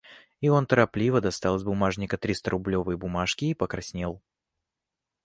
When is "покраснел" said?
3.53-4.23